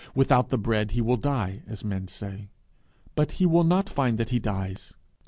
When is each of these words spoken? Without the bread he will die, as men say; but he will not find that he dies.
Without 0.15 0.49
the 0.49 0.57
bread 0.57 0.89
he 0.93 0.99
will 1.01 1.15
die, 1.15 1.61
as 1.67 1.83
men 1.85 2.07
say; 2.07 2.49
but 3.13 3.33
he 3.33 3.45
will 3.45 3.63
not 3.63 3.87
find 3.87 4.17
that 4.17 4.29
he 4.29 4.39
dies. 4.39 4.95